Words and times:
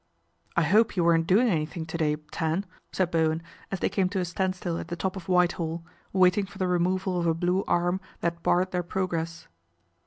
"I 0.57 0.63
hope 0.63 0.97
you 0.97 1.03
weren't 1.03 1.27
doing 1.27 1.47
anything 1.47 1.85
to 1.85 1.95
day, 1.95 2.15
Fan," 2.33 2.65
said 2.91 3.11
Bowen 3.11 3.43
as 3.71 3.81
they 3.81 3.87
came 3.89 4.09
to 4.09 4.19
a 4.19 4.25
standstill 4.25 4.79
at 4.79 4.89
:he 4.89 4.95
top 4.95 5.15
of 5.15 5.29
Whitehall, 5.29 5.83
waiting 6.11 6.47
for 6.47 6.57
the 6.57 6.67
removal 6.67 7.19
of 7.19 7.27
a 7.27 7.35
slue 7.39 7.63
arm 7.67 8.01
that 8.21 8.41
barred 8.41 8.71
their 8.71 8.81
progress. 8.81 9.47